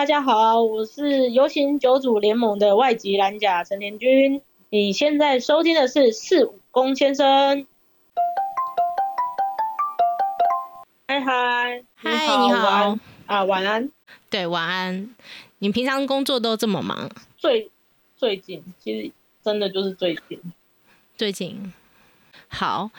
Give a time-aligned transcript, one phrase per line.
[0.00, 4.40] 大家好，我是游行九组联盟的外籍蓝甲陈田君。
[4.70, 7.66] 你现在收听的是四五公先生。
[11.06, 13.90] 嗨嗨，嗨，你好啊，晚安。
[14.30, 15.14] 对，晚安。
[15.58, 17.10] 你平常工作都这么忙？
[17.36, 17.70] 最
[18.16, 19.12] 最近，其实
[19.44, 20.40] 真的就是最近。
[21.18, 21.74] 最近，
[22.48, 22.90] 好。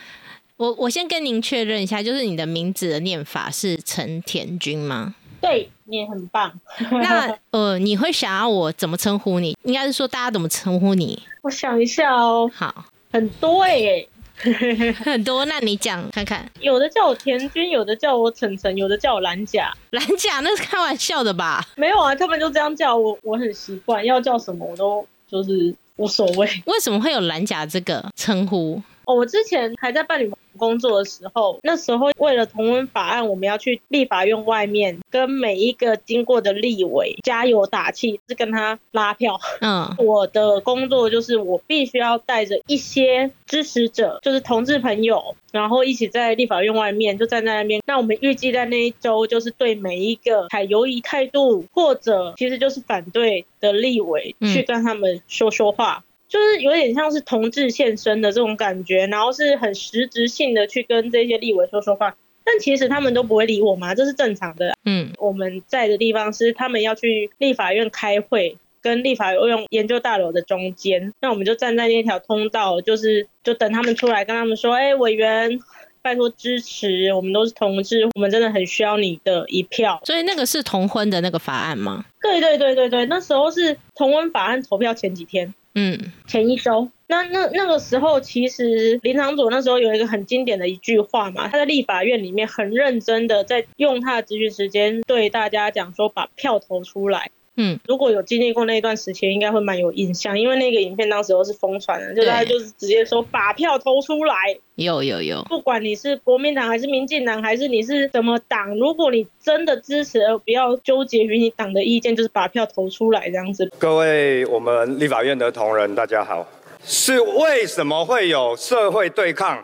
[0.58, 5.16] 我我先跟您确认一下，就是你的名字的念法是陈田君吗？
[5.42, 6.54] 对，你也很棒。
[6.92, 9.58] 那 呃，你会想要我怎么称呼你？
[9.64, 11.22] 应该是说大家怎么称呼你？
[11.42, 12.50] 我想一下哦。
[12.54, 14.06] 好，很多哎，
[15.04, 15.44] 很多。
[15.46, 16.48] 那你讲看看。
[16.60, 19.74] 有的叫我田君，有的叫我晨晨，有的叫我蓝甲。
[19.90, 21.66] 蓝甲那是开玩笑的吧？
[21.76, 26.48] 没有啊，他们就这样叫我，我很习惯，要叫什么我都就是无所谓。
[26.66, 28.82] 为什么会有蓝甲这个称呼？
[29.12, 39.40] 哦，我之前还在办理工作的时候，那时候为了同温法案，我们要去立法院外面跟每一个经过的立委加油打气，是跟他拉票。
[39.60, 47.82] 嗯， 我的工作就是我必须要带着一些支持者，就是同志朋友，然后一起在立法院外面就站在那边。
[47.86, 56.04] 那我们预计在那一周，就是对每一个采犹疑态度或者其实就是反对的立委，去跟他们说说话。
[56.32, 62.16] 就是有点像是同志现身的这种感觉，然后是很实质性的去跟这些立委说说话，
[62.46, 64.74] 但其实他们都不会理我嘛，这是正常的。
[64.86, 75.60] 嗯，我们在的地方是他们要去立法院开会，跟立法院研究大楼的中间，那我们就站在那条通道，就是就等他们出来，跟他们说，哎，委员，
[76.02, 80.02] 拜托支持，我们都是同志，我们真的很需要你的一票。
[80.06, 82.06] 所以那个是同婚的那个法案吗？
[82.22, 85.54] 对对对对对，那时候是同婚法案投票前几天。
[85.74, 97.32] 嗯，前一周，那那那个时候，其实林长佐那时候有一个很经典的一句话嘛，他在立法院里面很认真的在用他的咨询时间对大家讲说，把票投出来。
[97.58, 104.36] 嗯，如果有经历过那一段时期，应该会蛮有印象，因为那个影片当时候是疯传的，就大家就是直接说把票投出来。
[104.76, 113.70] 有有有，不管你是国民党还是民进党，还是你是什么党，如果你真的支持，而不要纠结于你党的意见，就是把票投出来这样子。
[113.78, 116.48] 各位我们立法院的同仁，大家好。
[116.84, 119.64] 是为什么会有社会对抗？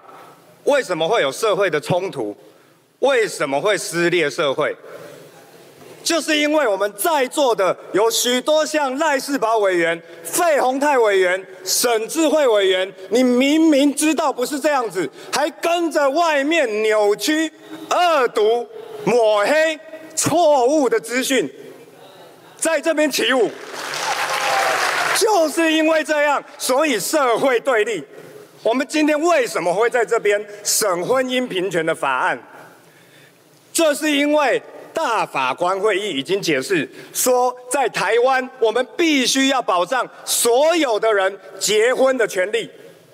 [0.65, 2.35] 为什么会有社会的冲突？
[2.99, 4.75] 为什么会撕裂社会？
[6.07, 17.51] 就是因为我们在座的有许多像赖世宝委员、费鸿泰委员、沈智慧委员，你明明知道不是这样子，还跟着外面扭曲、
[17.89, 18.65] 恶毒、
[19.03, 19.77] 抹黑、
[20.15, 21.53] 错误的资讯，
[22.55, 23.51] 在这边起舞。
[25.17, 28.01] 就是因为这样，所以社会对立。
[28.63, 32.41] 我们今天为什么会在这边审婚姻平权的法案？
[33.73, 34.63] 这是因为。
[34.97, 42.67] 大法官会议已经解释说，在台湾，我们必须要保障所有的人结婚的权利，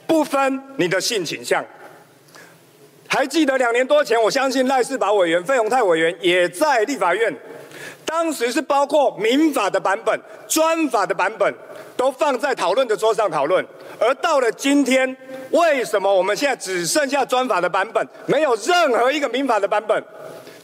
[0.08, 1.62] 不分你的性倾向。
[3.06, 7.36] 还记得两年多前，我相信赖世宝委员、费鸿泰委员也在立法院，
[8.06, 10.18] 当时是包括民法的版本、
[10.48, 11.54] 专法的版本，
[11.98, 13.64] 都放在讨论的桌上讨论。
[14.00, 15.14] 而到了今天，
[15.52, 20.02] 为什么我们现在只剩下专法的版本，没有任何一个民法的版本？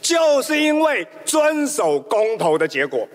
[0.00, 3.06] 就是因为遵守公投的结果，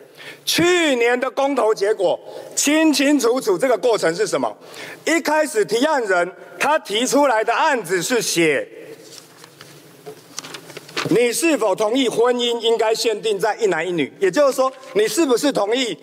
[0.46, 2.19] 去年的公投结果
[2.56, 3.57] 清清楚楚。
[3.57, 4.56] 这个过程是什么？
[5.03, 8.68] 一开始提案人他提出来的案子是写，
[11.09, 14.13] 你是否同意婚姻应该限定在一男一女？
[14.19, 15.97] 也就是说，你是不是同意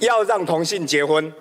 [0.00, 1.32] 要让同性结婚？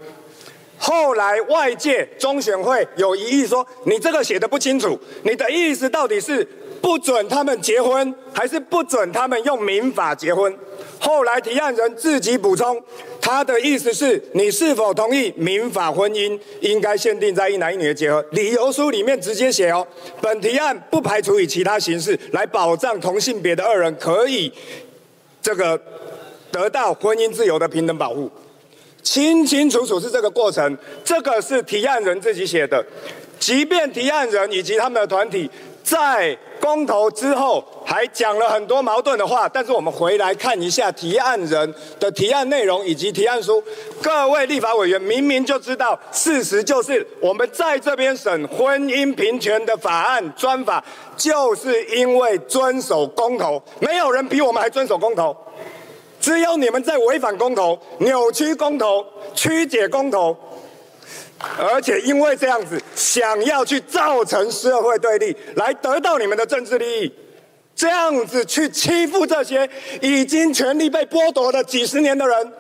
[0.77, 6.47] 后来外界中选会有疑义说，你这个写的不清楚，你的意思到底是？
[6.85, 10.56] 不准他们结婚，还是不准他们用民法结婚？
[11.00, 12.79] 后来提案人自己补充，
[13.19, 18.24] 他的意思是你是否同意民法婚姻应该限定在一男一女的结合？
[18.34, 19.85] 理由书里面直接写哦，
[20.22, 24.53] 本提案不排除以其他形式来保障同性别的二人可以
[25.41, 25.81] 这个
[26.51, 28.30] 得到婚姻自由的平等保护，
[29.01, 30.77] 清清楚楚是这个过程。
[31.04, 32.86] 这个是提案人自己写的，
[33.39, 35.50] 即便提案人以及他们的团体。
[35.86, 39.47] 在公投之后，还讲了很多矛盾的话。
[39.47, 43.63] 但是我们回来看一下提案人的提案内容以及提案书，
[44.01, 50.83] 各位立法委员明明就知道，事实就是我们在这边审婚姻平权的法案专法，
[51.15, 55.38] 就是因为遵守公投，没有人比我们还遵守公投，
[56.19, 60.35] 只有你们在违反公投、扭曲公投、曲解公投。
[61.57, 67.13] 而且因为这样子，想要去造成社会对立，来得到你们的政治利益，
[67.75, 69.69] 这样子去欺负这些
[70.01, 72.53] 已经权力被剥夺了几十年的人，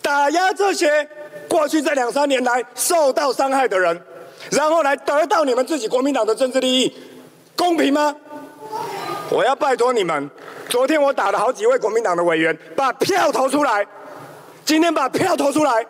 [0.00, 1.06] 打压这些
[1.48, 4.00] 过去这两三年来受到伤害的人，
[4.50, 6.94] 然后来得到你们自己国民党的政治利益，
[7.56, 8.14] 公平吗？
[9.30, 10.30] 我要拜托你们，
[10.68, 13.86] 昨天我打了好几位国民党的委员，把票投出来，
[14.64, 15.84] 今天把票投出来。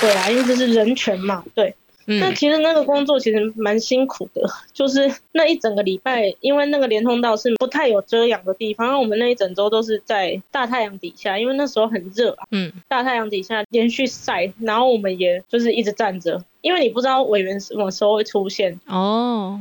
[0.00, 1.74] 对啊，因为这是人权嘛，对。
[2.08, 18.78] 那其实那个工作其实蛮辛苦的，就是那一整个礼拜，因为那个连通道是不太有遮阳的地方，我们那一整周都是在大太阳底下，因为那时候很热啊，嗯，大太阳底下连续晒，然后我们也就是一直站着，因为你不知道委员什么时候会出现。
[18.86, 19.60] 哦，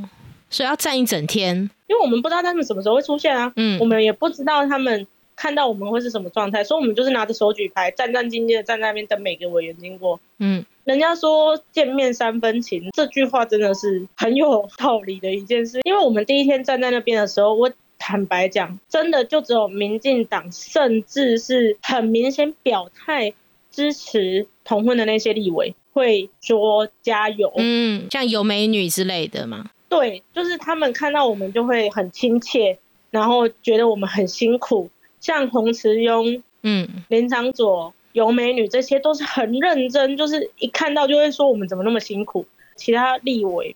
[0.51, 1.55] 所以要站一整天，
[1.87, 10.65] 因为我们不知道他们什么时候会出现啊，嗯，我们也不知道他们看到我们会是什么状态，所以我们就是拿着手举牌，战战兢兢的站在那边等每个委员经过，嗯。
[10.85, 15.79] 人家说见面三分情，这句话真的是很有道理的一件事。
[15.83, 23.33] 因为我们第一天站在那边的时候，我坦白讲，真的就只有民进党，甚至是很明显表态
[23.71, 29.71] 支持同婚的那些立委会说加油，嗯，像有美女之类的嘛。
[29.89, 32.77] 对，就是他们看到我们就会很亲切，
[33.09, 34.91] 然后觉得我们很辛苦，
[35.25, 37.93] 像洪慈庸，嗯，林长佐。
[38.13, 42.45] 尤美女，这些都是很认真，就是一看到就会说我们怎么那么辛苦。
[42.77, 43.75] 其他立委，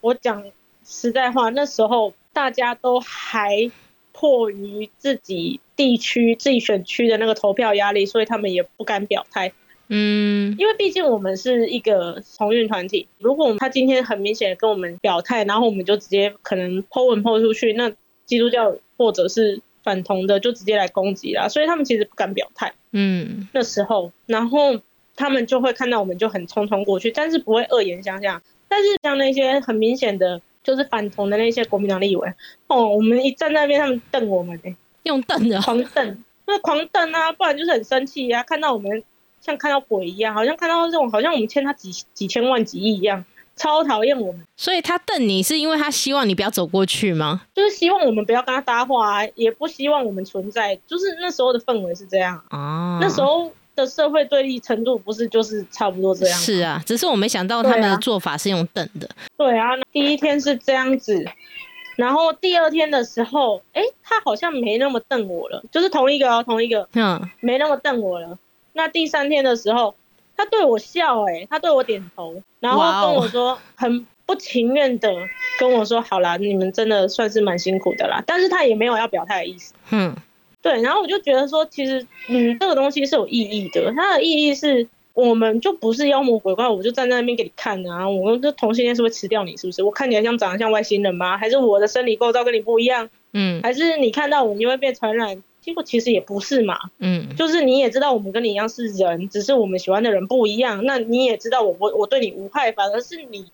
[0.00, 0.44] 我讲
[0.84, 3.68] 实在话，那时候大家都还
[4.12, 9.52] 迫于自己地区、自己选区的那个投票压力，所以他们也不敢表态。
[9.88, 17.90] 嗯，因为毕竟我们是一个同运团体，如果他今天很明显的跟我们表态，然后我们就直接可能抛文抛出去，那
[18.24, 19.60] 基督教或者是。
[19.82, 22.72] 反同的就直接来攻击啦，所以他们其实不敢表态。
[22.92, 24.80] 嗯，那时候，然后
[25.16, 28.42] 他们就会看到我们就很匆匆过去，但是不会恶言相向。
[28.68, 32.32] 但是像那些很明显的就是反同的那些国民党立委，
[32.68, 39.02] 哦，我们一站在那边，他们瞪我们呢，用瞪的，狂瞪，那狂瞪啊，不然就是很生气呀，看到我们
[39.40, 43.24] 像看到鬼一样，好像看到这种，好像我们欠他几几千万几亿一样。
[43.60, 47.42] 超讨厌我们，所以他瞪你是因为他希望你不要走过去吗？
[47.54, 50.74] 就是希望我们不要跟他搭话，啊也不希望我们存在。
[50.86, 52.98] 就是那时候的氛围是这样啊。
[53.02, 56.38] 那时候的社会对立程度不是就是差不多这样？
[56.38, 59.06] 是啊，只是我没想到他们的做法是用瞪的。
[59.36, 61.22] 对啊，第一天是这样子，
[61.96, 68.38] 然后第二天的时候，哎，他好像没那么瞪我了，就是同一个哦，同一个，嗯，没那么瞪我了。
[68.72, 69.94] 那第三天的时候。
[70.40, 75.14] 他对我笑，哎，他对我点头，然后跟我说很不情愿的
[75.58, 79.74] 跟我说，好啦，你们真的算是蛮辛苦的啦，但是他也没有要表态的意思。
[79.90, 80.16] 嗯，
[80.62, 89.82] 对，然后我就觉得说，其实，嗯，这个东西是有意义的，它的意义是，我们就不是妖魔鬼怪，我就站在那边给你看啊，我们这同性恋是会吃掉你，是不是？
[89.82, 91.36] 我看起来像长得像外星人吗？
[91.36, 93.10] 还是我的生理构造跟你不一样？
[93.34, 95.42] 嗯，还是你看到我你会被传染？
[95.60, 100.84] 结果其实也不是嘛，嗯，就是你也知道我们跟你一样是人，只是我们喜欢的人不一样。
[100.84, 103.46] 那你也知道我我我对你无害，反而是你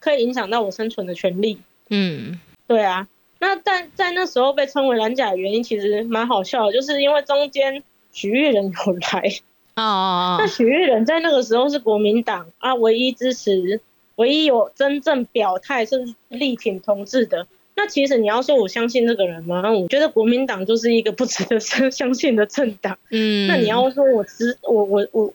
[0.00, 1.58] 可以影响到我生存的权利。
[1.90, 3.08] 嗯，对啊。
[3.38, 7.82] 那但在那时候被称为蓝甲的原因其实蛮好笑的，就是因为中间
[8.12, 9.32] 许玉人有来
[9.74, 13.80] 哦， 那许玉人在那个时候是国民党啊唯一支持、
[14.14, 17.48] 唯一有真正表态甚至力挺同志的。
[17.82, 19.72] 那其实你要说我相信这个人吗？
[19.72, 22.96] 我觉得国民党就是一个不值得 相相信的政党。
[23.10, 25.34] 嗯，那你要说我知我我我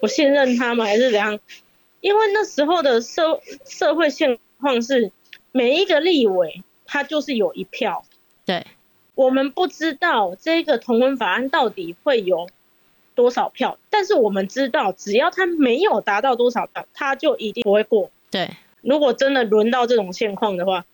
[0.00, 0.84] 我信任他吗？
[0.84, 1.38] 还是怎样？
[2.00, 5.12] 因为那时候的社社会现况是
[5.52, 8.04] 每一个立委他就是有一票。
[8.44, 8.66] 对，
[9.14, 12.48] 我们不知道这个同文法案到底会有
[13.14, 18.10] 多少票，但是我们知道只要他没有达到多少票，他就一定不会过。
[18.32, 18.50] 对，
[18.80, 20.84] 如果真的轮到这种现况的话。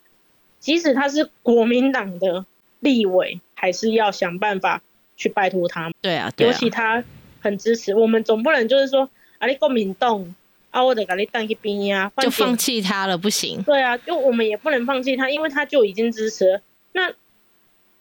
[0.61, 2.45] 即使他是国民党的
[2.81, 4.83] 立委，还是要想办法
[5.17, 5.91] 去拜托他。
[6.01, 7.03] 对啊，尤其他
[7.41, 10.35] 很支持我们，总不能就是说啊，你国民党
[10.71, 13.63] 啊，我得给你当一兵呀，就放弃他了，不行。
[13.63, 16.61] 对啊，就我们也不能放弃他，因为他就已经支持。
[16.93, 17.13] 那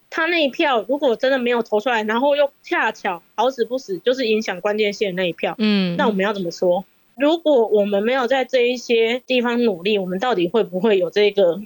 [0.10, 6.86] 他那一票如果真的没有投出来，然后又恰巧好死不死就是影响关键线那一票，嗯，那我们要怎么说？
[7.16, 11.60] 如果我们没有在这一些地方努力，我们到底会不会有这个？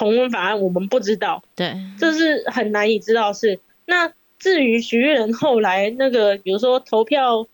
[0.00, 3.60] 同婚法案我们不知道，对，这是很难以知道事。
[3.84, 7.46] 那至于徐玉仁后来那个，比如说投票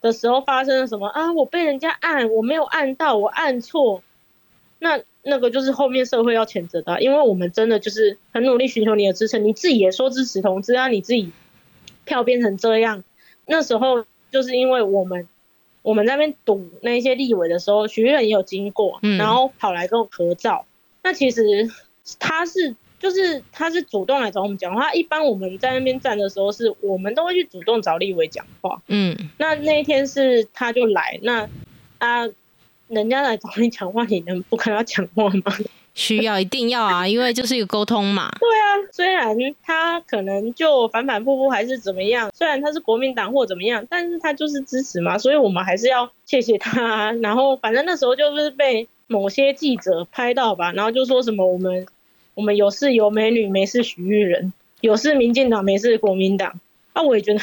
[0.00, 1.34] 的时候发生了什么啊？
[1.34, 4.02] 我被人家按，我没有按到，我按错，
[4.78, 11.30] 那那个就是后面社会要谴责的，因为我们真的就是很努力寻求你的支持，你自己也说支持同志啊，你自己
[12.06, 13.04] 票变成这样，
[13.44, 15.28] 那时候就是因为我们
[15.82, 20.64] 我们那边堵那些立委的时候，徐玉仁也有经过，然后跑来跟我合照。
[21.02, 21.68] 那其实
[22.18, 24.92] 他是就是他是主动来找我们讲话。
[24.92, 28.80] 一般我们在那边站的时候，是我们都会去主动找立伟讲话。
[28.88, 31.48] 嗯，那那一天是他就来，那
[31.98, 32.28] 啊，
[32.88, 35.56] 人家来找你讲话，你能不跟他讲话吗？
[35.94, 38.30] 需要一定要啊，因为就是一个沟通嘛。
[38.40, 47.12] 对啊，虽然他可能就反反复复还是怎么样，虽然他是国民党或怎么样，但是他就是支持嘛，所以我们还是要谢谢他。
[47.20, 51.86] 然后反正那时候就是被某些记者拍到吧，然后就说什么我们
[52.34, 56.60] 我们有事有美女，没事许玉人，有事民进党，没事国民党。
[56.92, 57.40] 啊，我也觉得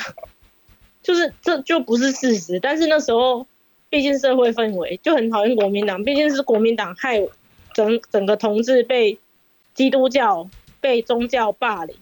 [1.01, 2.59] 就是这就不是事实。
[2.59, 3.47] 但是那时候
[3.89, 7.27] 毕竟社会氛围就很讨厌国民党，毕竟是国民党害。
[7.71, 9.19] 整整个同志被
[9.75, 10.49] 基督教
[10.81, 11.95] 被宗教霸凌，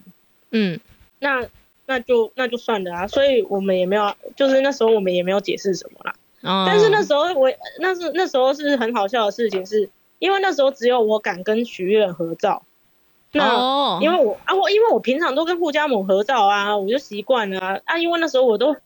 [0.50, 0.80] 嗯，
[1.20, 1.46] 那
[1.84, 6.14] 那就那就算了啊，所以我们也没有，就是那时候我们也没有解释什么啦。
[6.42, 6.64] 哦。
[6.66, 12.62] 但是那时候我那是那时候是很好笑的事情，是因为那时候只有我敢跟徐悦合照。
[13.32, 17.80] 那因为我啊我因为我平常都跟互加盟合照啊，我就习惯了啊。
[17.84, 18.76] 啊，因为那时候我都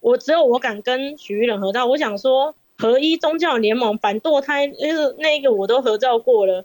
[0.00, 2.54] 我只有我敢跟许玉人合照，我想说。
[2.78, 6.64] 合一宗教联盟反堕胎，那个那个我都合照过了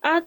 [0.00, 0.22] 啊，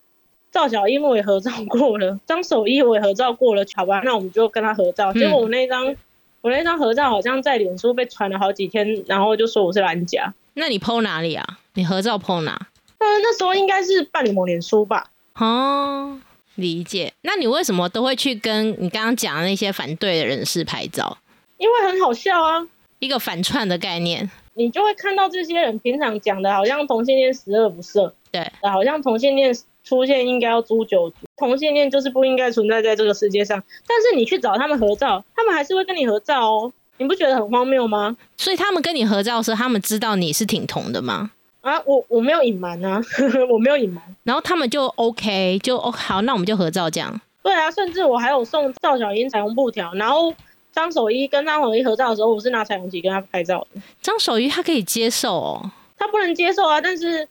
[0.52, 5.12] 赵小英我也合照过了，张守一我也合照过了，好吧，那我们就跟他合照。
[5.14, 5.96] 结果我那张
[6.42, 10.34] 我那张合照好像在脸书被传了好几天，然后就说我是蓝甲。
[10.56, 11.46] 那你 PO 哪里啊？
[11.76, 12.52] 你合照 PO 哪？
[12.98, 15.12] 呃，那时候应该是办理某脸书吧。
[15.36, 16.20] 哦，
[16.56, 17.14] 理解。
[17.22, 21.18] 那你为什么都会去跟你刚刚讲的那些反对的人士拍照？
[21.58, 22.68] 因为很好笑啊，
[23.00, 24.30] 一个反串的概念。
[24.56, 33.62] 你就会看到这些人平常讲的，好像同性恋十恶不赦，对，好像同性恋出现应该要诛九族，同性恋就是不应该存在在这个世界上。
[33.88, 38.16] 但是你去找他们合照，他们还是会跟你合照哦，你不觉得很荒谬吗？
[38.38, 41.32] 所以他们跟你合照时，他们知道你是挺同的吗？
[41.62, 43.02] 啊，我我没有隐瞒啊，
[43.52, 44.04] 我没有隐瞒。
[44.24, 47.20] 然后他们就 OK，就哦好，那我们就合照这样。
[47.44, 50.34] 对啊，甚至我还有送赵小英彩虹布条，然后。
[50.74, 53.82] 张守一跟张守一合照的时候，我是拿彩虹旗跟他拍照的。
[54.02, 56.80] 张守一他可以接受哦，他不能接受啊。
[56.80, 57.28] 但是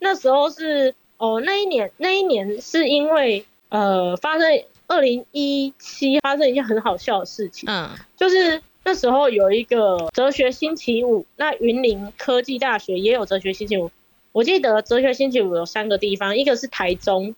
[0.00, 13.88] 那时候是哦，那一年那一年是因为呃发生二零一七发生一件很好笑的事情，嗯，就是那时候有一个哲学星期五，那云林科技大学也有哲学星期五。
[14.32, 17.36] 我记得哲学星期五有三个地方，一个是台中，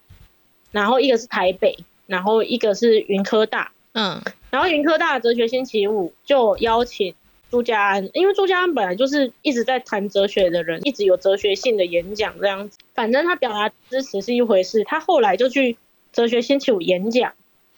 [0.72, 1.76] 然后一个是台北，
[2.06, 3.72] 然后一个是云科大。
[3.92, 7.14] 嗯，然后云科大哲学星期五就邀请
[7.54, 12.78] 朱家安，因为朱家安本来就是一直在谈哲学的人，一直有哲学性的演讲这样子。
[12.94, 15.76] 反正他表达支持是一回事，他后来就去
[16.12, 17.32] 哲学星期五演讲。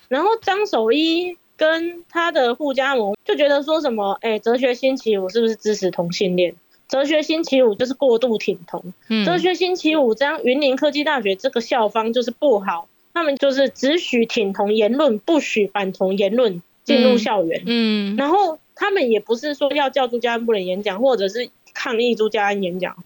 [0.09, 6.55] 然后张守一跟他的互加盟就觉得说什么，哎，哲学星期五是不是支持同性恋？
[6.89, 8.95] 哲学星期五就是过度挺同。
[9.27, 12.89] 哲学星期五这样，云林科技大学这个校方就是不好。
[13.13, 17.63] 他们就是只许挺同言论，不许反同言论进入校园。
[17.67, 23.03] 嗯，然后他们也不是说要叫朱家安不能演讲，或者是抗议朱家安演讲，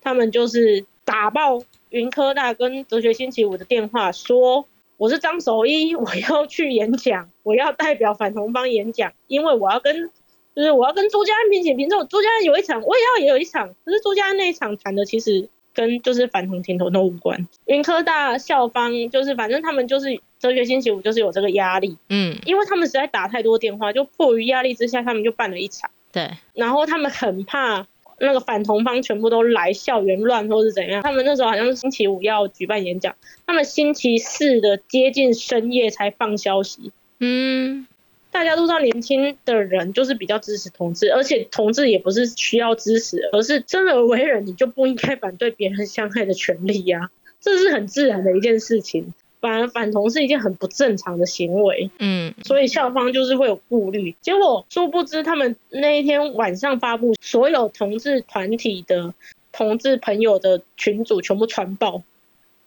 [0.00, 10.10] 他们就是打爆云科大跟哲学星期五的电话，说我是张守一，我要去演讲，我要代表反同方演讲，因为我要跟
[10.56, 12.04] 就是我要跟朱家安平起平坐。
[12.04, 15.48] 朱家安有一场，我也要也有一场，可是朱家安那一场谈的其实。
[15.74, 17.46] 跟就是反同情同都无关。
[17.66, 25.90] 云科大校方就是反正他们就是哲学星期五就是有这个压力，嗯，因为他们实在打太多电话，就迫于压力之下，他们就办了一场。
[26.12, 27.86] 对，然后他们很怕
[28.18, 33.14] 那个反同方全部都来校园乱或是怎样，他们那时候好像是星期五要举办演讲，
[33.46, 36.92] 他们星期四的接近深夜才放消息。
[37.18, 37.86] 嗯。
[38.30, 47.10] 大家都知道，年轻的人就是比较支持同志，而且同志也不是需要支持，而是生而为人，你就不应该反对别人相爱的权利呀，
[47.40, 49.12] 这是很自然的一件事情。
[49.40, 54.14] 反而反同是一件很不正常的行为，嗯，所以校方就是会有顾虑。
[54.20, 59.14] 结果殊不知，他们那一天晚上发布，所有同志团体的
[59.50, 62.02] 同志朋友的群组全部传爆，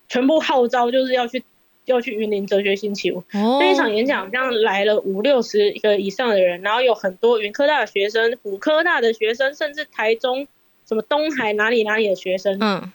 [0.10, 1.44] 全部号召就是要去。
[1.86, 10.48] 要去云林哲学星期五那一场演讲，这样来了五六十个以上的人，然后有很多云科大的学生、虎科大的学生，甚至台中
[10.88, 12.92] 什么东海哪里哪里的学生，嗯，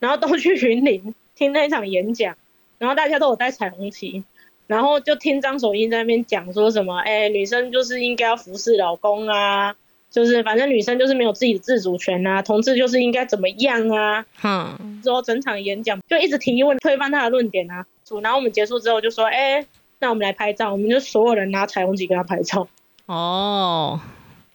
[0.00, 2.36] 然后都去云林听那一场演讲，
[2.78, 4.24] 然后大家都有带彩虹旗，
[4.66, 9.76] 然后就听张守英在那边讲说什么，哎，女生就是应该要服侍老公啊。
[10.10, 14.24] 就是反正女生就是没有自己的自主权啊，同志就是应该怎么样啊？
[14.42, 17.84] 嗯，之后整场演讲就一直提问推翻他的论点啊。
[18.22, 19.64] 然后我们结束之后就说，哎，
[20.00, 22.66] 那我们来拍照，我们就所有人拿彩虹旗跟他拍照。
[23.06, 24.00] 哦，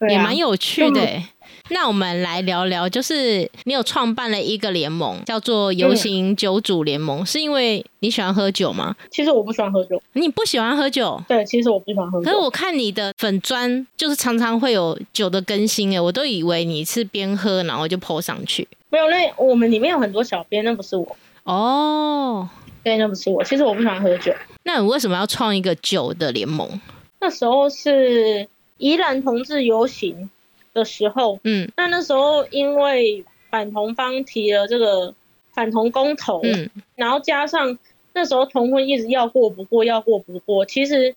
[0.08, 1.22] 也蛮有趣的。
[1.70, 8.94] 那我们来聊聊，就是你有创办了一个联盟，叫做游行酒主联盟，是因为你喜欢喝酒吗？
[9.10, 10.00] 其实我不喜欢喝酒。
[10.12, 11.22] 你不喜欢喝酒？
[11.26, 12.24] 对，其实我不喜欢喝酒。
[12.24, 18.68] 可是我看你的粉砖，就是常常会有酒的更新哎，我都以为你是边喝然后就 po 上去。
[18.90, 21.16] 没有，那我们里面有很多小编，那不是我。
[21.44, 22.46] 哦，
[22.84, 23.42] 对，那不是我。
[23.42, 24.32] 其实我不喜欢喝酒。
[24.62, 26.80] 那你为什么要创一个酒的联盟？
[27.20, 28.46] 那时候是
[28.78, 30.30] 宜兰同志游行。
[30.74, 35.14] 的时候，嗯，那那时候因为反同方提了这个
[35.52, 37.78] 反同公投，嗯，然后加上
[38.12, 40.66] 那时候同婚一直要过不过，要过不过。
[40.66, 41.14] 其实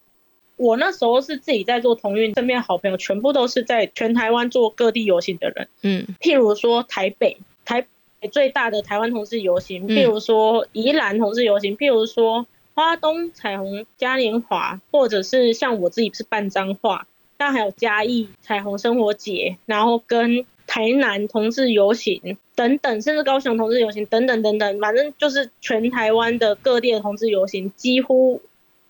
[0.58, 7.88] 我那时候是自己在做同运，身边好朋友全部都是在全台湾做各地游行的人，嗯，譬如说台北台北
[8.32, 17.08] 最大的台湾同志游行，譬如说宜兰同志游行，譬如说花东彩虹嘉年华，或者是像我自己是办脏话。
[17.40, 28.42] 但还有嘉义彩虹生活节，然后跟台南同志游行等等，甚至高雄同志游行等等等等，反正就是全台湾的各地的同志游行，几乎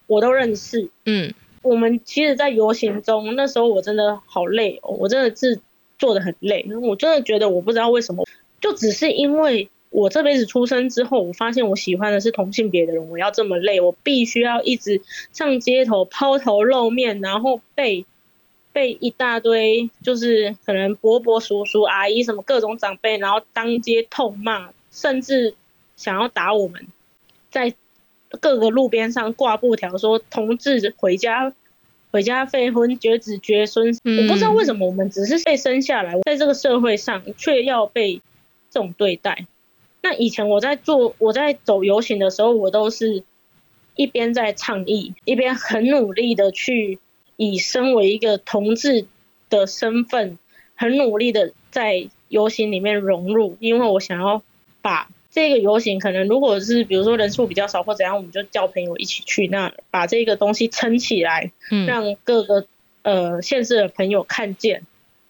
[0.07, 0.89] 我都认识。
[1.03, 5.59] 嗯，我们其实，在游行中，那时候我真的好累哦，我真的是
[5.99, 8.23] 做的很累，我真的觉得我不知道为什么，
[8.61, 15.01] 就只是因为我这辈子出生之后，我发现我喜欢的是同性别的人，我要这么累，我必须要一直
[15.33, 18.05] 上街头抛头露面，然后被。
[18.73, 25.55] 被一大堆就是可能伯伯、叔叔、阿姨什么各种长辈，然后当街痛骂，甚至
[25.95, 26.85] 想要打我们，
[27.49, 27.73] 在
[28.39, 31.51] 各个路边上挂布条说同志回家
[32.11, 33.87] 回家废婚绝子绝孙。
[34.03, 38.21] 我不知道为什么我们只是被生下来，在这个社会上却要被
[38.77, 39.47] 这种对待。
[40.03, 43.23] 那以前我在做我在走游行的时候，我都是
[43.95, 46.99] 一边在倡议，一边很努力的去。
[47.39, 49.05] 以身为一个同志
[49.49, 50.39] 的身份，
[50.75, 54.41] 很努力的在游行里面融入，因为我想要
[54.81, 61.51] 把这个游行，可能如果是比如说人数比较少或怎样，我们就叫朋友一起去，那把这个东西撑起来，
[61.87, 62.65] 让各个
[63.03, 64.83] 呃县市的朋友看见，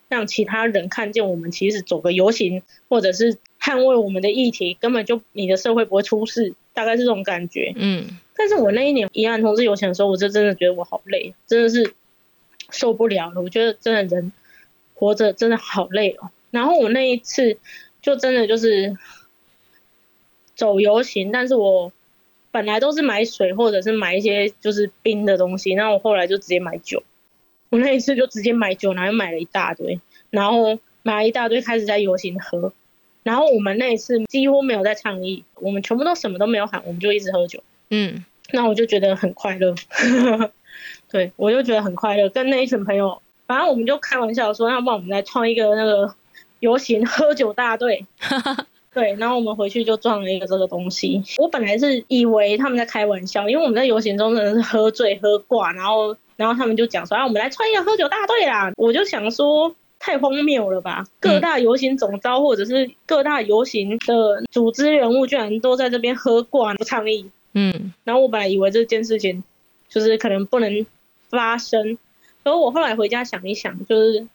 [0.10, 7.74] 让其他人看见我们其实走个游行，或者是捍卫我们的议题，根本就你的社会不会出事，大概是这种感觉。
[7.76, 8.06] 嗯。
[8.40, 11.94] 但是我那一年宜安同志游行的时候，我就真的觉得我好累，真的是
[12.70, 13.42] 受不了了。
[13.42, 14.32] 我觉得真的人
[14.94, 16.30] 活着真的好累哦。
[16.52, 17.58] 然后我那一次
[18.02, 18.96] 就真的就是
[20.56, 21.92] 走游行，但是我
[22.52, 27.02] 本来都是买水或者是买一些就是冰的东西，那我后来就直接买酒。
[27.70, 30.00] 我那一次就直接买酒，然后买了一大堆，
[30.30, 32.72] 然后买了一大堆开始在游行喝。
[33.24, 37.62] 然后我们那一次几乎没有在倡议，我们全部都什么都没有喊，我们就一直喝酒。
[37.90, 39.76] 嗯，那我就觉得很快乐，
[41.12, 42.30] 对我就觉得很快乐。
[42.30, 46.16] 跟那一群朋友，反正我们就开玩笑说，要不然我们来创一个那个
[46.60, 48.06] 游行喝酒大队。
[48.94, 51.22] 对，然后我们回去就撞了一个这个东西。
[51.38, 58.72] 我本来是以为他们在开玩笑，因为我们在游行中真的是喝醉喝挂，然后然后他们就讲说，啊，我们来创一个喝酒大队啦。
[58.78, 61.06] 我就想说，太荒谬了吧？
[61.20, 67.30] 各大游行总招或者是各大游行的组织人物，居然都在这边喝挂不倡议。
[67.54, 69.44] 嗯，然后我本来以为这件事情
[69.90, 70.86] 就是可能不能
[71.30, 71.98] 发生，
[72.44, 74.28] 可我后来回家想一想，就是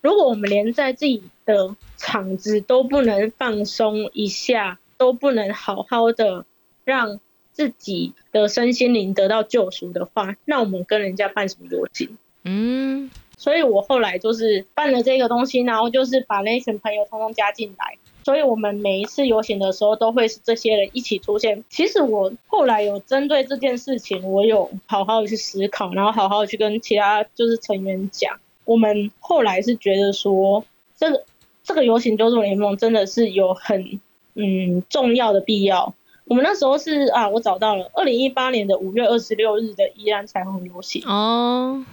[0.00, 6.44] 如果我们连在自己的场子都不能放松一下，都不能好好的
[6.84, 7.20] 让
[7.52, 12.16] 自己的身心灵得到救赎的话，那我们跟人家办什么游行？
[12.44, 17.98] 嗯，所以我后来就是办了这个东西，然后就是把那群朋友通通加进来。
[18.24, 21.64] 所以，我们每一次游行的时候，都会是这些人一起出现。
[21.68, 28.38] 其实，我后来有针对这件事情，我有好好的去思考，然后好好的去跟其他就是成员讲。
[28.64, 30.64] 我们后来是觉得说，
[30.96, 31.24] 这个
[31.64, 34.00] 这个游行救助联盟真的是有很
[34.34, 35.92] 嗯重要的必要。
[36.24, 41.84] 我们那时候是啊，我找到了二零一八年的五月二十六日的宜兰彩虹游行哦。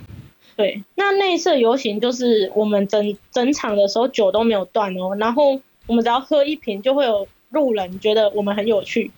[0.55, 5.61] 对，那那一次游行就是我们整整场的时候酒都没有断哦，然后。
[5.87, 9.09] 我们只要喝一瓶，就会有路人觉得我们很有趣，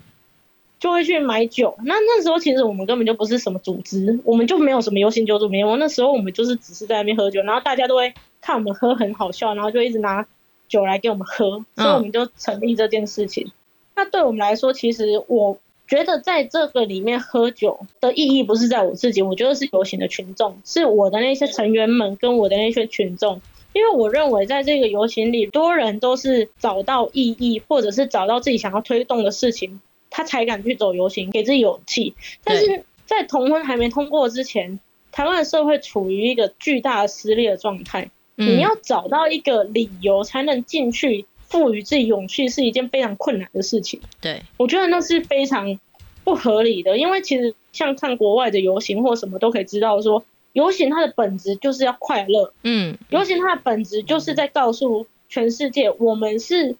[0.80, 1.76] 就会去买酒。
[1.84, 5.78] 那那时候其实我们根本就不是什么组织，我们就没有什么游行救助联盟。
[5.80, 10.26] 那时候我们就是只是在那边喝酒，然后大家都会看我们喝很好笑，然后就一直拿
[10.70, 13.52] 酒来给我们喝，所以我们就成立这件事情。
[13.96, 23.42] 那对我们来说，其实我觉得在这个里面喝酒的意义不是在我自己，我觉得是游行的群众，是我的那些成员们跟我的那些群众。
[23.74, 32.14] 因为我认为，在这个游行里，多人都是找到意义，或者是找到自己想要推动的事情，他才敢去走游行，给自己勇气。
[32.44, 34.80] 但是在同婚还没通过之前，
[35.14, 38.10] 台湾的社会处于一个巨大的撕裂的状态。
[38.36, 44.00] 你要找到一个理由才能进去，赋予自己勇气，是一件非常困难的事情。
[44.20, 45.78] 对，我觉得那是非常
[46.24, 52.54] 不合理的，因为其实像看国外的游行或什么都可以知道，说游行它的本质就是要快乐。
[52.64, 56.76] 嗯，游行它的本质就是在告诉全世界，我们是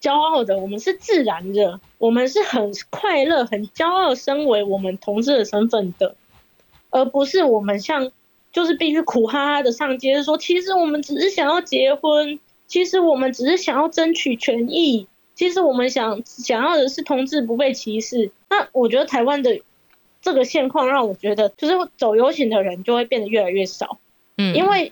[0.00, 6.14] 骄傲的，我们是自然的，我们是很快乐、很骄傲，身为我们同志的身份的，
[6.90, 8.12] 而不是我们像。
[8.52, 12.38] 就是必须苦哈哈的上街说，其实我们只是想要结婚，
[12.72, 18.30] 其实我们只是想要争取权益，其实我们想想要的是同志不被歧视。
[18.48, 19.60] 那我觉得台湾的
[20.22, 23.98] 这个现况让我觉得，就是走游行的人就会变得越来越少，
[24.38, 24.90] 嗯，因为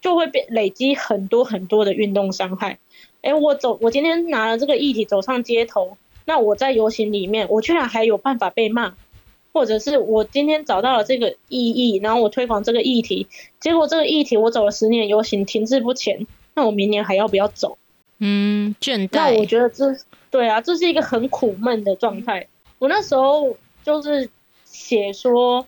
[0.00, 2.80] 就会变累积很多很多的运动伤害。
[3.22, 8.96] 哎，我走，我今天拿了这个议题走上街头，那我在游行里面，我居然还有办法被骂。
[9.52, 13.28] 或者是我今天找到了这个意义，然后我推广这个议题，
[13.60, 17.78] 结果这个议题我走了十年游行停滞不前，那我明年还要不要走？
[18.18, 19.10] 嗯，倦怠。
[19.12, 19.96] 那我觉得这
[20.30, 22.46] 对啊，这是一个很苦闷的状态。
[22.78, 24.28] 我那时候就是
[24.64, 25.66] 写说，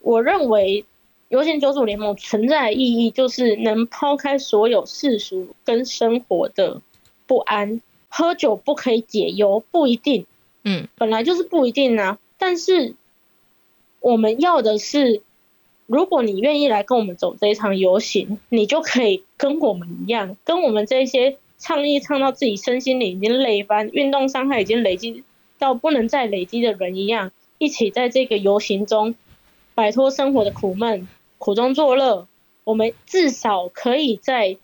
[0.00, 0.84] 我认为
[1.28, 6.80] 游行九组联盟存在的意义就是能抛开所有世俗跟生活的
[7.26, 7.80] 不安。
[8.08, 10.26] 喝酒不可以解忧，不一定。
[10.64, 12.94] 嗯，本来就是不一定啊，但是。
[14.02, 15.20] 我们要的是，
[15.84, 25.24] 如果你愿意来跟我们走这一场游行，你就可以跟我们一样，跟我们这些倡议唱到自己身心里已经累翻、运动伤害已经累积
[25.58, 29.14] 到不能再累积的人一样，一起在这个游行中
[29.74, 32.26] 摆脱生活的苦闷，苦中作乐。
[32.64, 34.58] 我们至少可以在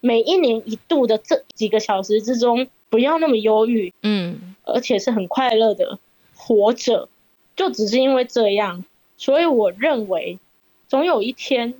[0.00, 5.98] 每一年一度的这几个小时之中，不要那么忧郁，嗯，而且是很快乐的
[6.36, 7.08] 活着。
[7.56, 8.84] 就只是因为这样，
[9.16, 10.38] 所以我认为，
[10.88, 11.74] 总有一天，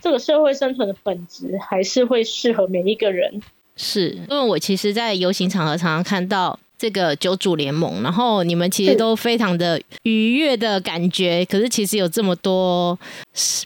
[0.00, 3.42] 这个社会生存的本质还是会适合每一个人。
[3.76, 12.98] 是因为我其实，在游行场合常常看到这个九主联盟，然后你们其实都非常的愉悦的感觉，可是其实有这么多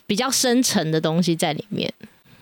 [0.06, 1.92] 比较深沉的东西在里面。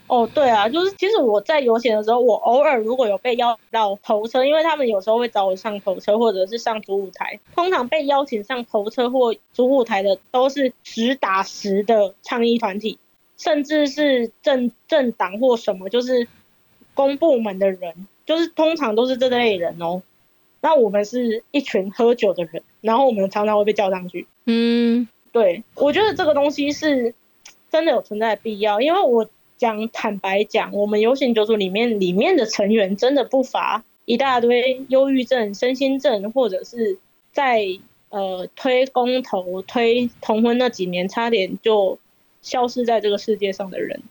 [0.08, 7.40] 哦，对啊，就是其实我在游行的时候，我偶尔如果有被邀到头车，因为他们有时候会找我上头车或者是上主舞台。
[7.54, 12.98] 通常被邀请上头车或主舞台的都是实打实的倡议团体，
[13.42, 16.28] 甚至是政政党或什么，就是
[16.94, 20.02] 公部门的人，就是通常都是这类人哦。
[20.60, 24.26] 那我们是一群喝酒的人，然后我们常常会被叫上去。
[24.44, 27.14] 嗯，对，我觉得这个东西是
[27.70, 29.28] 真的有存在的必要，因为我。
[29.58, 36.98] 讲坦白讲，我们游行九组里面里面的成员真的不乏一大堆忧郁症、身心症，或者是
[37.30, 37.64] 在
[38.08, 41.96] 呃推公投、推同婚那几年差点就
[42.42, 44.02] 消失在这个世界上的人。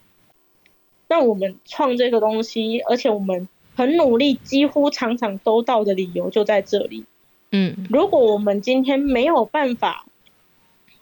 [1.08, 7.06] 那我们创这个东西，而且我们很努力，几乎场场都到的理由就在这里。
[7.52, 10.06] 嗯，如果我们今天没有办法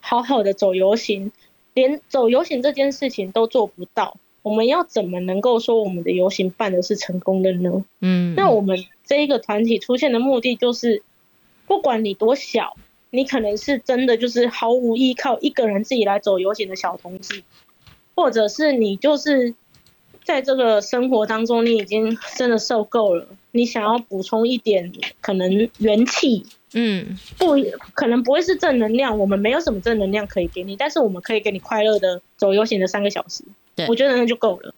[0.01, 1.31] 好好的走游行，
[1.75, 4.17] 连走游行这件事情都做不到。
[4.41, 7.85] 我们要怎么能够说我们的游行办的是成功的呢？
[7.99, 11.03] 嗯，那我们这一个团体出现的目的就是，
[11.67, 12.75] 不管你多小，
[13.11, 17.43] 你可能是真的就是毫无依靠，一个人自己来走游行的小同志，
[18.15, 19.53] 或者是你就是
[20.23, 24.91] 在这个生活当中，你已经真的受够了，你想要补充一点
[25.21, 27.55] 可能元气，嗯，不
[27.93, 33.43] 可能不会是正能量，我们没有什么正能量可以给你，但是我们可以给你快乐的走游行的三个小时。
[33.87, 34.75] 我觉得那就够了。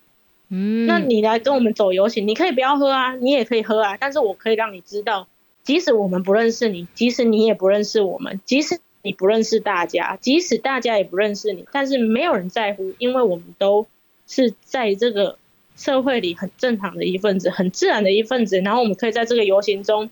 [0.49, 3.97] 嗯，那你来跟我们走游行，你可以不要喝啊，你也可以喝啊。
[3.99, 5.27] 但是我可以让你知道，
[5.63, 13.87] 即使我们不认识你，即使你也不认识我们，即使你不认识大家，即使大家也不认识你，但是没有人在乎，因为我们都
[14.27, 15.37] 是在这个
[15.75, 18.59] 社会里很正常的一份子，很自然的一份子。
[18.61, 20.09] 然后我们可以在这个游行中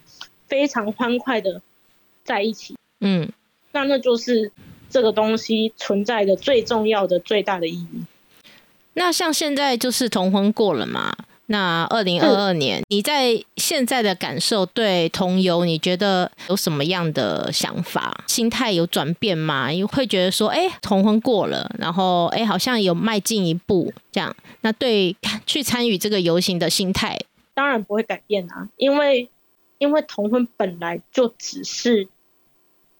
[0.48, 1.62] 非常欢快的
[2.24, 2.76] 在一起。
[3.00, 3.32] 嗯，
[3.72, 4.52] 那那就是
[4.90, 8.04] 这个东西存在的最重要的、最大的意义。
[8.94, 11.16] 那像现在就是同婚过了嘛？
[11.52, 18.24] 那二零二二年，你在现在的感受对同游，你觉得有什么样的想法？
[18.28, 19.70] 心态有转变吗？
[19.70, 24.36] 你会觉得说，哎，同婚过了，然后哎，好像有迈进一步这样。
[24.62, 25.16] 那对
[25.48, 27.18] 去参与这个游行的心态，
[27.56, 29.28] 当然不会改变啊，因为
[29.80, 32.08] 因为同婚本来就只是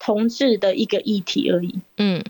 [0.00, 1.78] 同志的一个议题而已。
[1.98, 2.24] 嗯。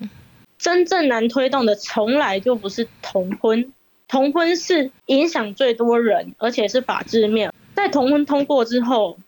[0.59, 3.73] 真正难推动的从来就不是同婚，
[4.11, 7.55] 同婚是影响最多人，而且是法制面。
[7.77, 9.21] 在同婚通过之后，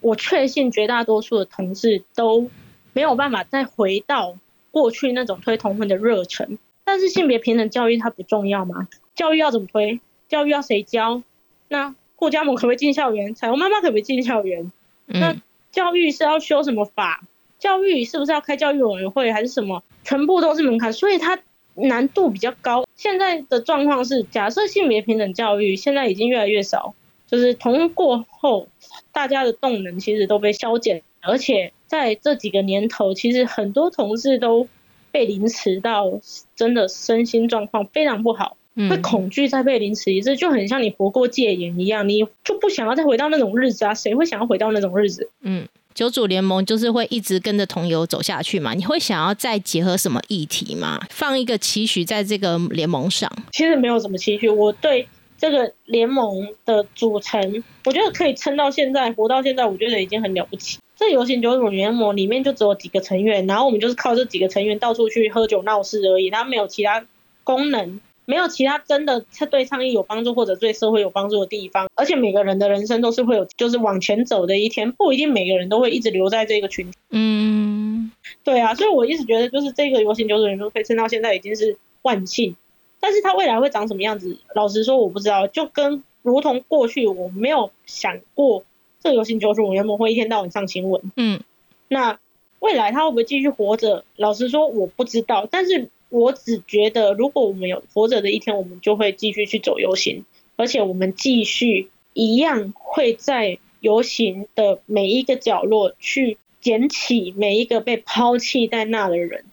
[0.00, 2.50] 我确信绝大多数的同志都
[2.92, 4.36] 没有办法再回到
[4.70, 6.58] 过去那种推同婚的热忱。
[6.84, 8.88] 但是性别平等教育它不重要吗？
[9.14, 10.00] 教育要怎么推？
[10.28, 11.22] 教育要谁教？
[11.68, 13.34] 那顾家母可不可以进校园？
[13.34, 14.70] 彩虹妈妈可不可以进校园？
[15.06, 15.34] 那
[15.72, 17.22] 教育是要修什么法？
[17.58, 19.82] 教育是不是要开教育委员会还是什么？
[20.04, 21.38] 全部都是门槛，所以它
[21.76, 22.84] 难度比较高。
[22.96, 26.94] 现在的状况是，假设性别平等教育现在已经越来越少，
[27.26, 28.68] 就是同过后，
[29.12, 34.68] 大家的动能其实都被消减，而且在这几个年头，其实很多同事都
[35.10, 36.20] 被凌迟到
[36.54, 43.94] 真的身心状况非常不好，会恐惧再被凌迟一次，就很像你活过戒严一样，你就不想要再回到那种日子啊？
[43.94, 45.30] 谁会想要回到那种日子？
[45.40, 45.68] 嗯。
[45.96, 48.74] 九组联盟就是会一直跟着同游走下去嘛？
[48.74, 51.00] 你会想要再结合什么议题吗？
[51.08, 53.32] 放一个期许在这个联盟上？
[53.50, 60.78] 其实没有什么期许，我对这个联盟的组成，我觉得可以撑到现在，活到现在，我觉得已经很了不起。
[60.96, 67.06] 这游行九组联盟里面就只有几个成员，然后我们就是靠这几个成员到处去喝酒闹事而已，它没有其他
[67.42, 67.98] 功能。
[68.26, 76.98] 没有其他真的对倡议有帮助或者对社会有帮助的地方，而且每个人的人生都是会有就是往前走的一天，不一定每个人都会一直留在这个群体。
[77.10, 78.10] 嗯，
[78.42, 82.56] 对啊，所以我一直觉得就是这个游行九组联盟可以撑到现在已经是万幸，
[82.98, 85.46] 但是它未来会长什么样子，老实说我不知道。
[85.46, 88.64] 就跟如同过去我没有想过
[89.00, 91.00] 这个游行九组联盟会一天到晚上新闻。
[91.14, 91.40] 嗯，
[91.86, 92.18] 那
[92.58, 94.04] 未来他会不会继续活着？
[94.16, 95.90] 老实说我不知道，但是。
[96.08, 109.44] 我只觉得，如果我们有活着的一天，我们就会继续去走游行，而且我们继续一样会在游行的每一个角落去捡起每一个被抛弃在那的人。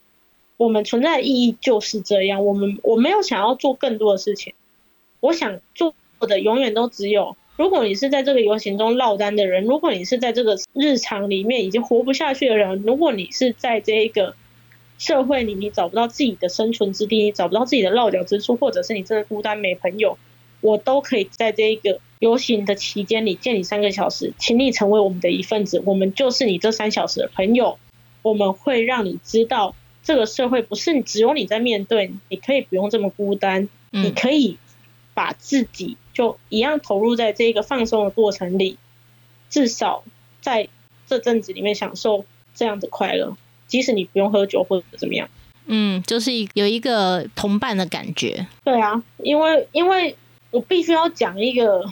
[0.58, 2.46] 我们存在的意义就是这样。
[2.46, 4.54] 我们我没有想要做更多的事情，
[5.20, 14.36] 我想做的永远都只有：如果你是在这个游行中落单的人，如果你是在这个日常里面已经活不下去的人，如果你是在这一个。
[15.04, 20.18] 社会里，你找不到自己的生存之地，你找不到自己的落脚之处，或者是你真的孤单没朋友，
[20.62, 27.78] 我都可以在这一个游行的期间里见你三个小时，请你成为我们的一份子，我们就是你这三小时的朋友。
[28.22, 34.58] 我们会让你知道，这个社会不是只有你在面对，你可以不用这么孤单，你可以
[35.14, 38.78] 把自己就一样投入在这个放松的过程里，
[39.50, 40.06] 至少
[40.40, 40.70] 在
[41.06, 42.24] 这阵子里面享受
[42.56, 43.36] 这样的快乐。
[43.74, 45.28] 即使你不用喝酒或者怎么样，
[45.66, 48.46] 嗯，就是有一个同伴的感觉。
[48.64, 50.16] 对啊，因为因为
[50.52, 51.84] 我必须要讲一个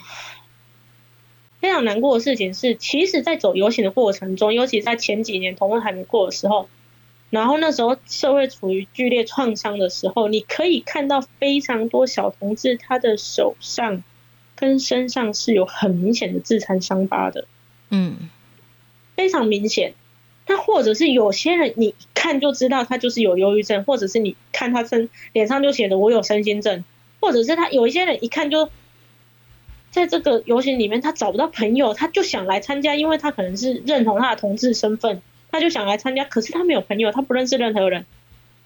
[1.58, 6.68] 非常难过的事情是，其实，在走游行的过程中，尤其在前几年同婚还没过的时候，
[7.30, 14.04] 然后那时候社会处于剧烈创伤的时候，你可以看到非常多小同志他的手上
[14.54, 17.48] 跟身上是有很明显的自残伤疤的，
[17.90, 18.30] 嗯，
[19.16, 19.94] 非常明显。
[20.46, 26.84] 那或者是有些人，你一看就知道他就是有忧郁症，或者是你看他身脸上就写的我有身心症，
[27.20, 28.68] 或者是他有一些人一看就
[29.90, 38.04] 在这个游行里面他找不到朋友，他就想来参加，因为他可能是认同他的同志身份，他就想来参加，可是他没有朋友，他不认识任何人，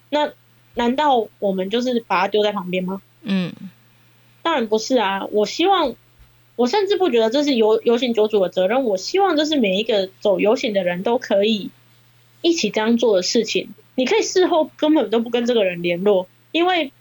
[0.09, 0.33] 那
[0.75, 3.03] 难道我们就是把他丢在旁边吗？
[3.23, 3.53] 嗯，
[4.43, 5.95] 当然不是啊，我希望。
[6.57, 8.85] 我甚至不觉得这是游游行酒组的责任。
[8.85, 11.71] 我希望这是每一个走游行的人都可以
[12.41, 13.75] 一起这样做的事情。
[13.95, 16.93] 你可以事后根本都不跟这个人联络，因为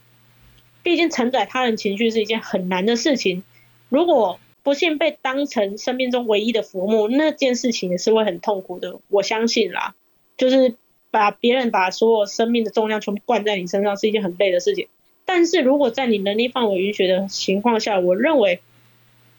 [0.83, 3.43] 毕竟承载他人情绪是一件很难的事情。
[3.87, 8.99] 如果不幸被当成生命中唯一的佛木，那件事情也是会很痛苦的。
[9.07, 9.95] 我相信啦，
[10.37, 10.75] 就是
[11.11, 14.87] 把别人把所有生命的重量全部灌在你身上是一件很累的事情。
[15.23, 18.59] 但是如果在你能力范围允许的情况下，我认为。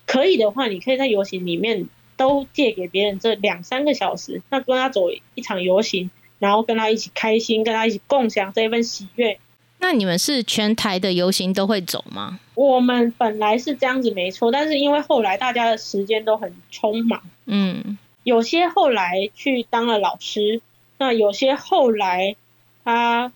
[0.07, 9.39] 可以的话，你可以在游行里面都借给别人这两三个小时，那跟他走一场游行，然后跟他一起开心，跟他一起共享这一份喜悦。
[9.79, 12.39] 那你们是全台的游行都会走吗？
[12.55, 20.63] 我们本来是这样子没错，但是因为后来大家的时间都很匆忙，嗯，有些后来去当了老师，
[20.99, 22.37] 那有些后来
[22.85, 23.33] 他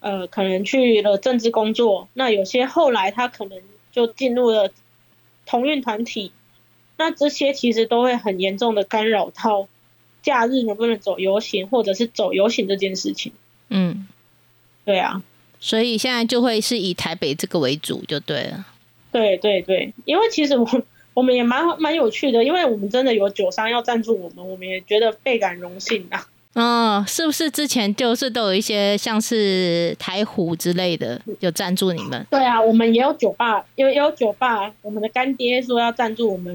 [0.00, 3.58] 呃可能去了政治工作，那有些后来他可能
[3.92, 4.70] 就进入了。
[5.46, 6.32] 同运团体，
[6.96, 9.68] 那这些其实都会很严重的干扰到
[10.22, 13.32] 假日能不能走游行，或者是走游行这件事情。
[13.68, 14.06] 嗯，
[14.84, 15.22] 对啊，
[15.60, 18.66] 所以现在就会是以台北这个为主，就对了。
[19.10, 20.82] 对对对，因为其实我
[21.14, 26.26] 我们也蛮蛮有趣的，因为我们真的有酒商要赞助我们，我们也觉得倍感荣幸啊。
[26.54, 32.26] 哦，是不是之前就是都有一些像是台虎之类的有赞助你们？
[32.30, 36.54] 对啊，我们也有酒吧，有有酒吧，我们的干爹说要赞助我们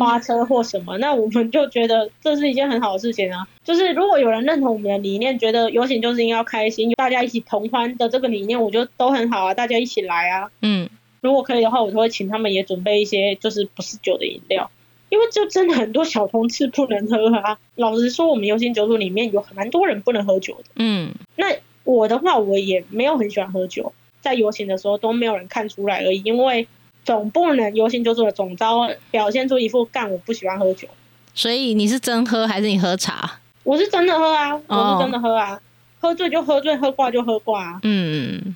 [0.00, 3.46] 花车或什么，那我们就觉得这是一件很好的事情啊。
[3.62, 10.48] 就是如果有人认同我们的理念，觉得游行就是应该开心，大家一起同欢的这个理念，我觉得都很好啊，大家一起来啊。
[10.62, 10.88] 嗯，
[11.20, 14.70] 如果可以的话，我就会请他们也准备一些就是不是酒的饮料，
[15.08, 17.58] 因为就真的很多小同志不能喝啊。
[17.76, 20.64] 老实说，我们游行酒组里面有蛮多人不能喝酒的。
[20.76, 21.46] 嗯，那
[21.84, 26.66] 我的话，我也没有很喜欢喝酒，在游行的时候都没有人看出来而已，因为
[27.04, 30.88] 总不能游行酒组的总招表现出一副干我不喜欢喝酒。
[31.34, 33.38] 所以你是真喝还是你喝茶？
[33.62, 35.60] 我是真的喝啊，我是真的喝啊，
[36.00, 37.80] 喝醉就喝醉，喝挂就喝挂啊。
[37.82, 38.54] 嗯，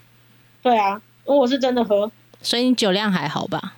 [0.62, 2.10] 对啊，我是真的喝。
[2.40, 3.74] 所以你酒量还好吧？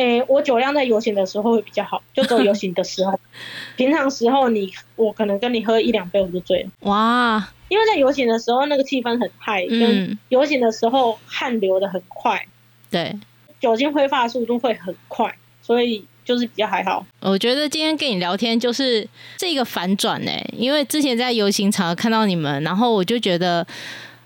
[0.00, 3.20] 诶，我酒量在游行的时候会比较好，就走游行的时候。
[3.76, 6.70] 平常时候你我可能跟你喝一两杯我就醉了。
[6.80, 7.52] 哇！
[7.68, 12.46] 因为在游行的时候那个气氛很嗨，跟游行的时候汗流的很快，
[12.90, 13.14] 对，
[13.60, 17.04] 酒精挥发速度会很快，所以就是比较还好。
[17.20, 23.66] 我觉得今天跟你聊天就是这个反转呢，因为之前在游行场看到你们，然后我就觉得。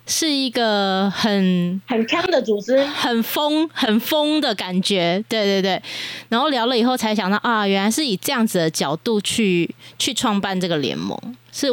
[0.06, 5.80] 是一个很很强的组织，很疯很疯的感觉，对对对。
[6.28, 11.18] 然后聊了以后才想到啊，原来是以这样子的角度去去创办这个联盟，
[11.50, 11.68] 是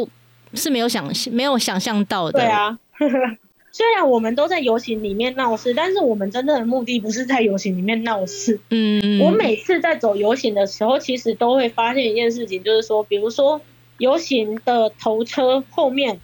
[0.54, 2.40] 是没有想没有想象到的。
[2.40, 2.78] 对啊，
[3.70, 8.58] 虽然我们都在游行里面闹事，但是我们真正的目的不是在游行里面闹事。
[8.70, 13.60] 嗯，我每次在走游行的时候，其实都会发现一件事情，就是说，比如说
[13.98, 16.18] 游行的头车后面。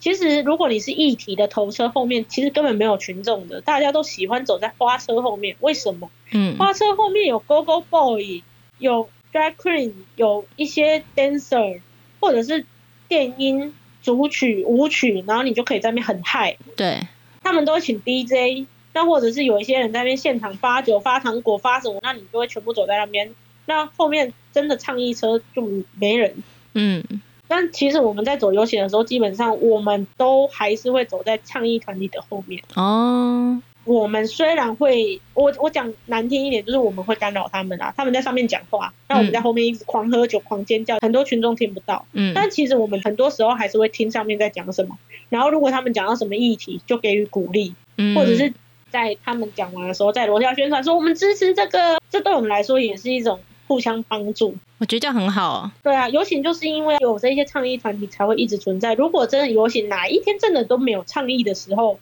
[0.00, 5.56] 其实，如果你是议题的头车后面，其实根本没有群众的，大家都喜欢走在花车后面。
[5.60, 6.08] 为什么？
[6.32, 8.42] 嗯，花车后面有 Go Go Boy，
[8.78, 11.80] 有 Drag Queen，有一些 Dancer，
[12.20, 12.64] 或者是
[13.08, 16.56] 电音、主曲、舞曲，然后你就可以在那边很嗨。
[16.76, 17.00] 对，
[17.42, 23.34] 他们都会请 DJ，那或者是有一些人在那边现场发酒、发糖果、发什么，那你就会全部走在那边。
[23.66, 26.36] 那后面真的唱一车就没人。
[26.74, 27.02] 嗯。
[27.48, 32.62] 但其实我们在走游行的时候，基本上我们都还是会走在倡议团体的后面。
[32.74, 42.04] 哦，我们虽然会，我我讲难听一点，就是我们会干扰他们啊，他们在上面讲话，那我们在后面一直狂喝酒、狂尖叫，很多群众听不到。
[42.12, 44.98] 嗯，但其实我们很多时候还是会听上面在讲什么，
[45.30, 47.74] 然后如果他们讲到什么议题，就给予鼓励，
[48.14, 48.52] 或者是
[48.90, 53.40] 在他们讲完的时候，在楼下宣传说我们支持这个，这对我们来说也是一种。
[53.68, 55.70] 互相帮助，我觉得这样很好。
[55.82, 58.94] 对啊，游行就是因为有这些倡议团体才会一直存在。
[58.94, 62.00] 如果真的游行哪一天真的都没有倡议的时候，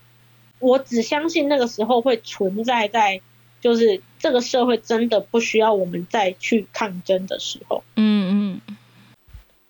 [0.61, 3.21] 我只相信那个时候会存在在，
[3.61, 7.83] 就是这个社会真的不需要我们再去抗争的时候。
[7.97, 8.77] 嗯嗯。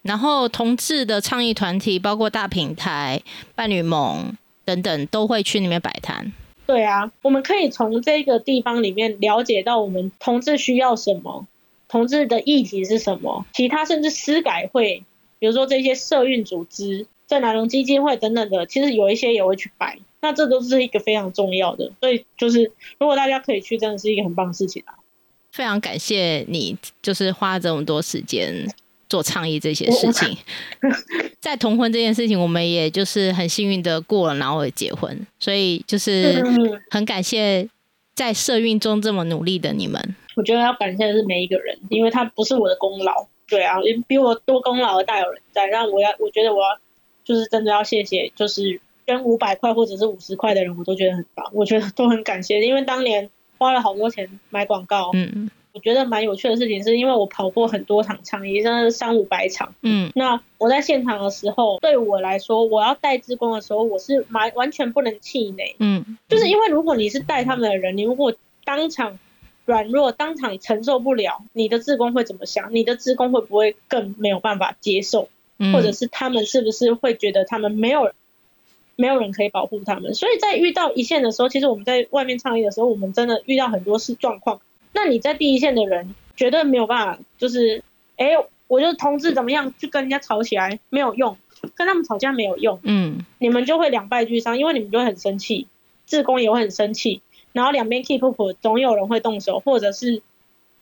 [0.03, 3.23] 然后同志的倡议团体，包括大平台、
[3.57, 6.33] 伴侣盟等等，都会去那边摆摊。
[6.67, 11.47] 对啊，我们可以从这个地方里面了解到我们同志需要什么。
[11.89, 13.47] 同志的议题是什么？
[13.53, 15.05] 其他甚至私改会，
[15.39, 19.99] 比如说这些社运组织、在南龙基金会等等的，其实有一些也会去摆。
[20.23, 24.95] 那这都是一个非常重要的，所以就是如果大家可以去，真的是一个很棒的事情啊！
[25.53, 28.67] 非常感谢你，就是花这么多时间
[29.09, 30.37] 做倡议这些事情。
[31.39, 36.43] 在同婚这件事情，我们也就是很幸运的过了，然后也结婚，所以就是
[36.91, 37.69] 很感谢
[38.15, 40.17] 在社运中这么努力的你们。
[40.37, 45.67] 我觉得要感谢的是每一个人，因为他不是我的功劳，对啊，比我多功劳的大有人在。
[45.69, 46.79] 那我要，我觉得我要，
[47.25, 68.35] 就是真的要谢谢，就是捐五百块或者是五十块的人，我都觉得很棒，我觉得都很感谢，因为当年花了好多钱买广告，嗯嗯，我觉得蛮有趣的事情，是因为我跑过很多场倡议，真的是三五百场，嗯，那我在现场的时候，对我来说，我要带职工的时候，我是完完全不能气馁，嗯，就是因为如果你是带他们的人，你如果
[68.67, 69.19] 当场。
[69.67, 72.75] 软弱当场承受不了，你的职工会怎么想？
[72.75, 75.29] 你的职工会不会更没有办法接受？
[75.73, 78.13] 或者是他们是不是会觉得他们没有
[78.95, 80.15] 没有人可以保护他们？
[80.15, 84.61] 所以在遇到一线的时候，其实我们在外面倡议的时候，我们真的遇到很多事状况。
[84.93, 87.83] 那你在第一线的人绝对没有办法，就是
[88.17, 88.33] 哎，
[88.69, 91.39] 我就同志怎么样去跟人家吵起来没有用，
[91.75, 95.67] 跟他们吵架没有用，嗯，你们就会两败俱伤，因为你们就会很生气，
[96.07, 97.23] 志工也会很生气。
[97.57, 100.21] 然后两边 keep up，总有人会动手，或者是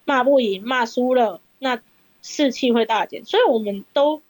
[0.04, 1.80] 骂不赢、骂输了，那
[2.20, 3.24] 士气会大减。
[3.24, 4.22] 所以我们都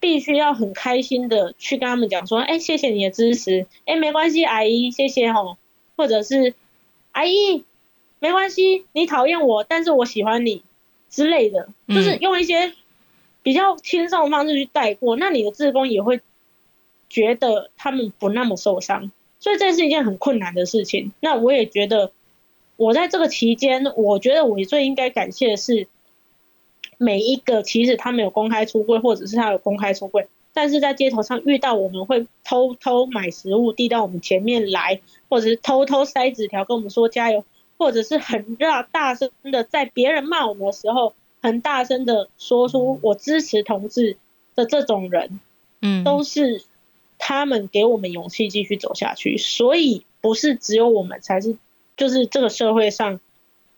[0.00, 5.58] 必须要很开心的去跟他们讲说，哎，谢谢你的支持，哎，没关系，阿姨，谢谢吼，
[5.94, 6.54] 或者是
[7.10, 7.64] 阿姨，
[8.18, 10.62] 没关系，你讨厌我，但是我喜欢你
[11.10, 12.72] 之类的，就是用一些
[13.42, 16.22] 比较轻松的方式去带过，那你的志工也会
[17.10, 19.12] 觉得他们不那么受伤。
[19.42, 21.12] 所以这是一件很困难的事情。
[21.18, 22.12] 那我也觉得，
[22.76, 25.88] 我在这个期间，我觉得我最应该感谢的是
[26.96, 37.44] 每一个，其实他没有公开出柜，或者是他有公开出柜，但是在街头上遇到我们会偷偷买食物递到我们前面来，或者是偷偷塞纸条跟我们说加油，
[37.78, 44.16] 或者是很大大声的在别人骂我们的时候，很大声的说出我支持同志
[44.54, 45.40] 的这种人，
[45.80, 46.62] 嗯，都是
[47.24, 49.38] 他们给我们勇气继续走下去。
[49.38, 51.56] 所以不是只有我们才是，
[51.96, 53.20] 就是这个社会上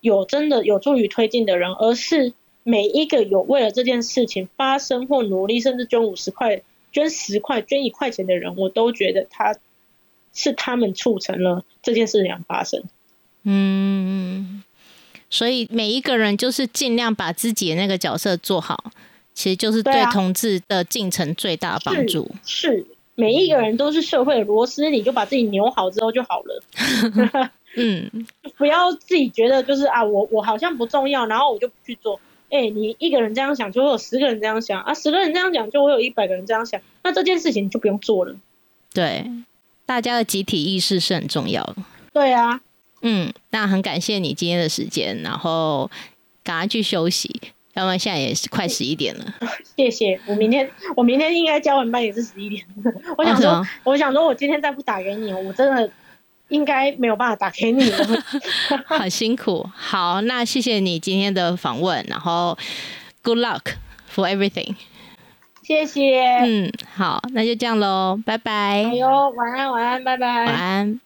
[0.01, 2.33] 有真的有助于推进的人，而是
[2.63, 9.55] 每一个有为了这件事情发生或努力，甚至捐五十块、捐十块、捐一块钱的人，我都觉得他
[10.33, 12.83] 是他们促成了这件事情发生。
[13.43, 14.65] 嗯，
[15.29, 18.91] 所以每一个人就是尽量把自己的那个角色做好，
[19.35, 22.31] 其实就是对同志的进程最大帮助。
[22.47, 26.63] 是每一个人都是社会的螺丝，你就把自己扭好之后就好了。
[27.77, 28.09] 嗯，
[28.57, 32.21] 不要自己觉得就是啊，我我好像不重要，然后我就不去做。
[32.51, 38.37] 哎，你一个人这样想，就会有十个人这样想啊，十个人这样讲，就会有一百个人这样想，那这件事情就不用做了。
[38.93, 39.29] 对，
[39.85, 41.77] 大家的集体意识是很重要的。
[42.13, 42.61] 对啊。
[43.03, 45.91] 嗯，那很感谢你今天的时间，然后
[46.45, 47.41] 赶快去休息，
[47.75, 49.25] 要不然现在也是快十一点了。
[49.77, 52.65] 谢谢，我明天我明天应该交完班也是十一点。
[53.19, 55.91] 我想说，我想说，我今天再不打给你，我真的
[56.49, 57.99] 应该没有办法打给你了。
[58.87, 62.57] 很辛苦，好，那谢谢你今天的访问，然后
[63.23, 63.63] Good luck
[64.15, 64.75] for everything。
[65.63, 66.21] 谢谢。
[66.45, 68.85] 嗯，好，那就这样喽，拜拜。
[68.85, 70.45] 哎呦，晚安，晚安，拜拜。
[70.45, 71.04] 晚安。